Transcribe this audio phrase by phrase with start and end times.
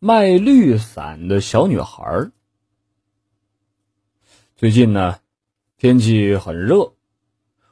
[0.00, 2.30] 卖绿伞的小女孩。
[4.54, 5.18] 最近呢，
[5.76, 6.92] 天气很热，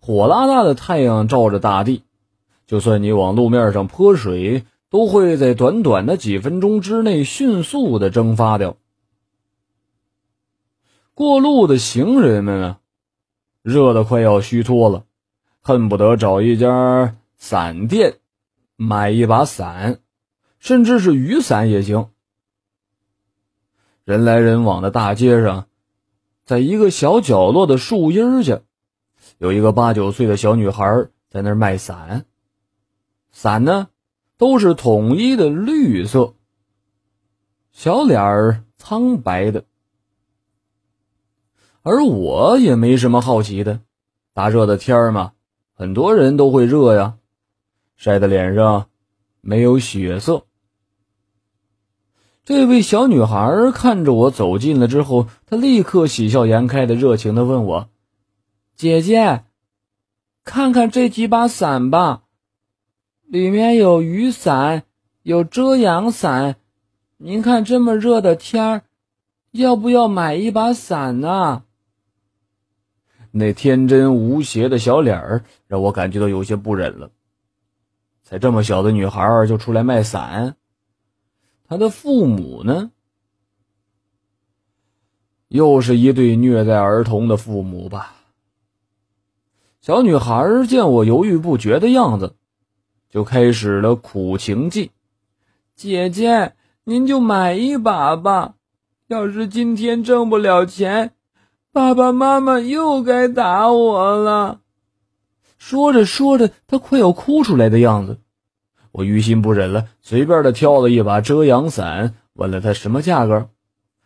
[0.00, 2.04] 火辣辣的太阳照着大地，
[2.66, 8.76] 就算你往路面上泼水，都会在短短的几分钟之内迅速的蒸发掉。
[11.14, 12.76] 过路的行人们呢，
[13.62, 15.06] 热的快要虚脱了，
[15.62, 18.18] 恨不得找一家伞店
[18.76, 20.00] 买一把伞。
[20.60, 22.10] 甚至是雨伞也行。
[24.04, 25.66] 人来人往的大街上，
[26.44, 28.60] 在一个小角落的树荫下，
[29.38, 32.26] 有一个八九岁的小女孩在那儿卖伞。
[33.30, 33.88] 伞呢，
[34.36, 36.34] 都是统一的绿色，
[37.72, 39.64] 小脸儿苍白的。
[41.82, 43.80] 而我也没什么好奇的，
[44.34, 45.32] 大热的天儿嘛，
[45.72, 47.16] 很多人都会热呀，
[47.96, 48.88] 晒的脸上
[49.40, 50.44] 没有血色。
[52.44, 57.88] 这位小女孩看着我走近了之后，她立刻喜笑颜开的热情的问我
[58.74, 59.44] ：“姐姐，
[60.42, 62.22] 看看这几把伞吧，
[63.26, 64.84] 里面有雨伞，
[65.22, 66.56] 有遮阳伞。
[67.18, 68.82] 您看这么热的天儿，
[69.52, 71.64] 要不要买一把伞呢？”
[73.32, 77.10] 那天真无邪的小脸儿让我感觉到有些不忍了。
[78.24, 80.56] 才这么小的女孩就出来卖伞。
[81.70, 82.90] 他的父母呢？
[85.46, 88.16] 又是一对虐待儿童的父母吧？
[89.80, 92.34] 小女孩见我犹豫不决的样子，
[93.08, 94.90] 就开始了苦情计
[95.76, 98.56] ：“姐姐，您就买一把吧。
[99.06, 101.12] 要是今天挣不了钱，
[101.70, 104.60] 爸爸妈妈又该打我了。”
[105.56, 108.18] 说着说着，她快要哭出来的样子。
[108.92, 113.50] 我于心不忍了，随便的挑了一把遮阳伞，问了他什么价格，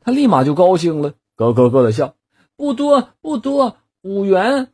[0.00, 2.14] 他立马就高兴了，咯咯咯的笑，
[2.56, 4.68] 不多不多，五元。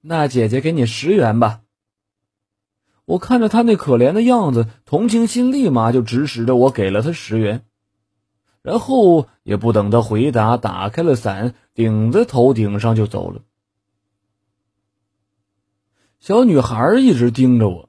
[0.00, 1.62] 那姐姐给你十元吧。
[3.04, 7.64] 我看着他那可怜的样子，同情心立马就指使着我给了他十元，
[8.62, 13.42] 然后也不等他回答，打开了伞，顶在头顶上就走了。
[16.20, 17.88] 小女孩一直盯着我。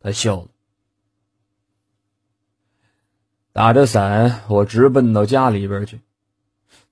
[0.00, 0.48] 他笑了，
[3.52, 6.00] 打着伞，我直奔到家里边去。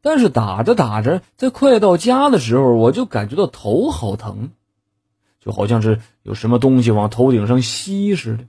[0.00, 4.50] 但是打着打着，在快到家的时候，我就感觉到头好疼，
[5.40, 8.44] 就好像是有什么东西往头顶上吸似的。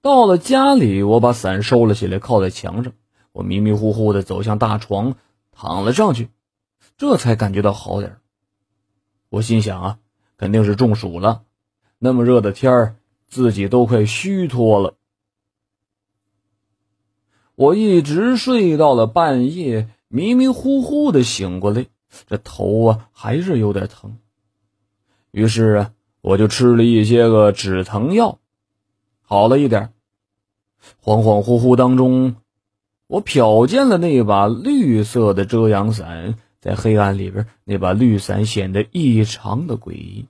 [0.00, 2.92] 到了家里，我把伞收了起来，靠在墙上。
[3.32, 5.16] 我迷迷糊糊的走向大床，
[5.52, 6.28] 躺了上去，
[6.98, 8.18] 这才感觉到好点
[9.30, 9.98] 我心想啊，
[10.36, 11.44] 肯定是中暑了。
[12.04, 12.96] 那么热的天儿，
[13.28, 14.94] 自己都快虚脱了。
[17.54, 21.86] 我一直睡到了半夜，迷迷糊糊的醒过来，
[22.26, 24.18] 这头啊还是有点疼。
[25.30, 25.92] 于是啊，
[26.22, 28.40] 我就吃了一些个止疼药，
[29.20, 29.92] 好了一点。
[31.04, 32.34] 恍恍惚惚当中，
[33.06, 40.26] 我瞟见了那把绿色的遮阳伞，在黑暗里边，那把绿伞显得异常的诡异。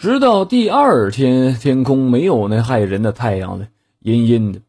[0.00, 3.68] 直到第二天，天空没有那害人的太阳了，
[3.98, 4.62] 阴阴的，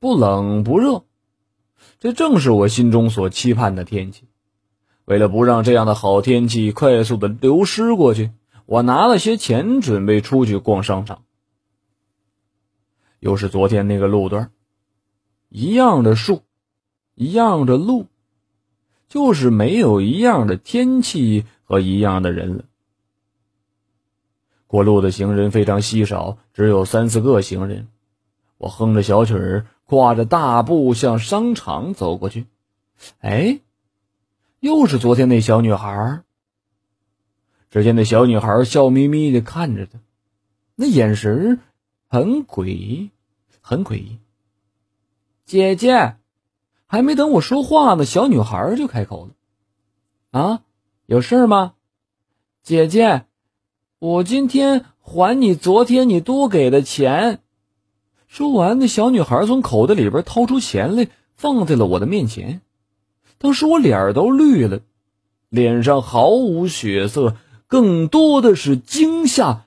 [0.00, 1.04] 不冷不热，
[2.00, 4.24] 这正是我心中所期盼的天气。
[5.04, 8.30] 为了不让这样的好天气快速的流失过去，
[8.64, 11.24] 我拿了些钱准备出去逛商场。
[13.20, 14.50] 又是昨天那个路段，
[15.50, 16.40] 一样的树，
[17.14, 18.06] 一样的路，
[19.10, 22.64] 就是没有一样的天气和一样的人了。
[24.74, 27.86] 过路的行人非常稀少，只有三四个行人。
[28.58, 32.46] 我哼着小曲儿，跨着大步向商场走过去。
[33.20, 33.60] 哎，
[34.58, 36.24] 又是昨天那小女孩。
[37.70, 40.00] 只见那小女孩笑眯眯的看着他，
[40.74, 41.60] 那眼神
[42.08, 43.10] 很诡异，
[43.60, 44.18] 很诡异。
[45.44, 46.16] 姐姐，
[46.88, 49.34] 还没等我说话呢，小女孩就开口了
[50.36, 50.62] ：“啊，
[51.06, 51.74] 有事吗，
[52.64, 53.26] 姐姐？”
[53.98, 57.40] 我今天还你昨天你多给的钱。
[58.26, 62.60] 说完，那小女孩从口袋里边掏出钱来，放在了我的面前。
[63.38, 64.80] 当时我脸都绿了，
[65.48, 67.36] 脸上毫无血色，
[67.66, 69.66] 更多的是惊吓，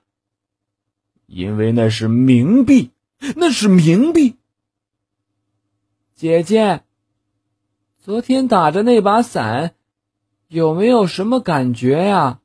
[1.26, 2.92] 因为那是冥币，
[3.36, 4.36] 那是冥币。
[6.16, 6.82] 姐姐，
[8.04, 9.76] 昨天打着那把伞，
[10.48, 12.40] 有没有什么感觉呀？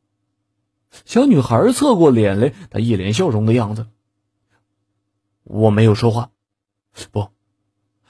[1.05, 3.87] 小女孩侧过脸来，她一脸笑容的样子。
[5.44, 6.31] 我没有说话，
[7.11, 7.29] 不，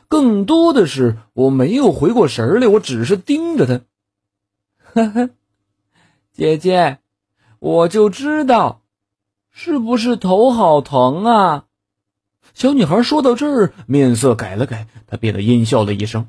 [0.08, 3.81] 更多的是我没有回过神来，我只是盯着他。
[4.94, 5.31] 呵呵，
[6.32, 6.99] 姐姐，
[7.58, 8.82] 我就知道，
[9.50, 11.67] 是不是头好疼啊？
[12.52, 16.29] 小女孩说到这儿，面色改了改，她变得阴笑了一声：“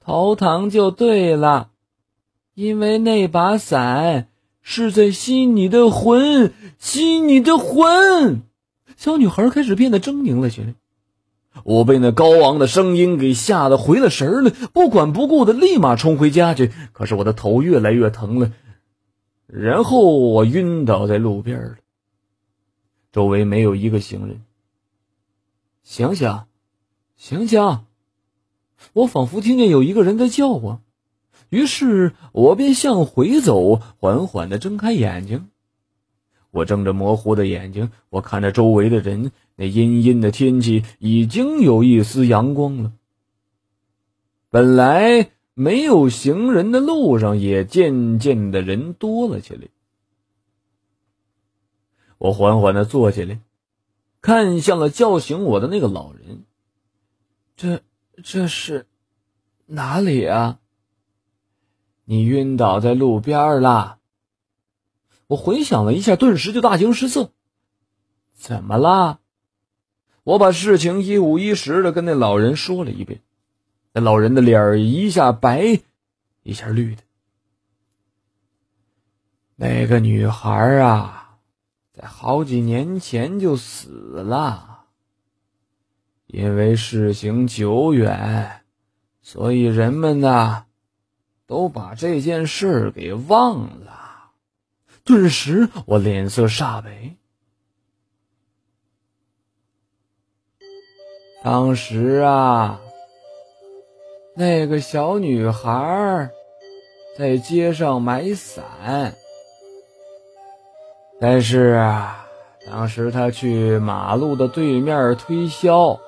[0.00, 1.70] 头疼就对了，
[2.54, 4.28] 因为那把伞
[4.70, 8.42] 是在吸你的魂，吸你的魂。”
[8.98, 10.74] 小女孩开始变得狰狞了起来。
[11.64, 16.70] 我被那高昂的声音给吓得回了神了，不管不顾的立马冲回家去。
[16.92, 18.52] 可是我的头越来越疼了，
[19.46, 21.76] 然后我晕倒在路边了。
[23.10, 24.42] 周围没有一个行人。
[25.82, 26.42] 醒醒，
[27.16, 27.86] 醒醒！
[28.92, 30.82] 我仿佛听见有一个人在叫我，
[31.50, 35.48] 于是我便向回走，缓缓的睁开眼睛。
[36.50, 39.32] 我睁着模糊的眼睛，我看着周围的人。
[39.56, 42.92] 那阴阴的天气已经有一丝阳光了。
[44.50, 49.68] 本来没有行人的路上，也渐渐的人多了起来。
[52.18, 53.40] 我缓缓的坐起来。
[54.20, 56.42] 看向了叫醒我的那个老人，
[57.56, 57.80] 这
[58.24, 58.86] 这是
[59.66, 60.58] 哪里啊？
[62.10, 63.98] 你晕倒在路边了。
[65.26, 67.32] 我回想了一下，顿时就大惊失色。
[68.32, 69.20] 怎么了？
[70.24, 73.20] 我把事情一五一十的跟那老人说了一遍。
[73.92, 75.82] 那老人的脸儿一下白，
[76.42, 77.02] 一下绿的。
[79.56, 81.16] 那个女孩啊。
[81.92, 84.84] 在好几年前就死了，
[86.26, 88.62] 因为事情久远，
[89.20, 90.64] 所以人们呢
[91.48, 94.32] 都把这件事给忘了。
[95.02, 97.16] 顿时，我脸色煞白。
[101.42, 102.80] 当时啊，
[104.36, 106.30] 那个小女孩
[107.16, 109.16] 在街上买伞。
[111.18, 112.28] 但是啊，
[112.66, 115.98] 当时他去马路的对面推销，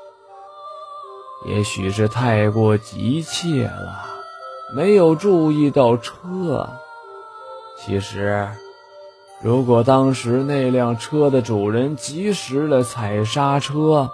[1.47, 4.20] 也许是太过急切了，
[4.75, 6.69] 没有注意到车。
[7.79, 8.49] 其实，
[9.43, 14.11] 如果当时那辆车的主人及时的踩刹车，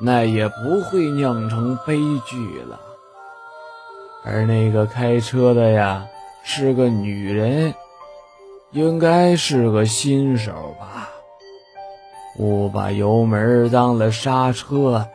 [0.00, 2.80] 那也不会酿成悲剧了。
[4.24, 6.06] 而那个开车的呀，
[6.42, 7.74] 是个女人。
[8.72, 11.08] 应该是个新手吧，
[12.36, 15.06] 误把油门当了刹车，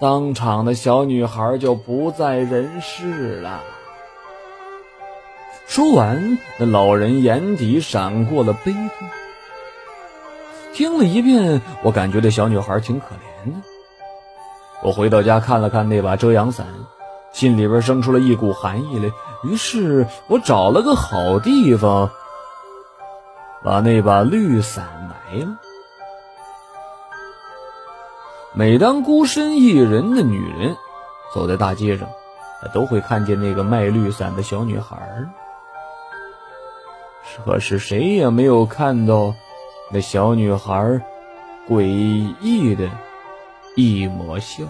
[0.00, 3.60] 当场的小女孩就不在人世了。
[5.66, 9.08] 说完，那老人眼底闪过了悲痛。
[10.72, 13.58] 听了一遍，我感觉这小女孩挺可怜的。
[14.82, 16.66] 我回到家看了看那把遮阳伞，
[17.30, 19.10] 心里边生出了一股寒意来。
[19.44, 22.10] 于是我找了个好地方。
[23.62, 25.58] 把那把绿伞埋了。
[28.52, 30.76] 每当孤身一人的女人
[31.32, 32.08] 走在大街上，
[32.74, 34.98] 都会看见那个卖绿伞的小女孩。
[37.44, 39.34] 可是谁也没有看到
[39.92, 41.00] 那小女孩
[41.68, 41.84] 诡
[42.40, 42.88] 异的
[43.76, 44.64] 一抹笑。